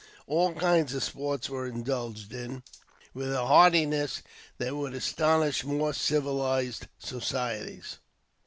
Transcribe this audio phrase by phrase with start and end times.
[0.25, 2.63] All kinds of sports were indulged in
[3.13, 4.23] with a heartiness
[4.57, 7.99] that would astonish more civilized societies.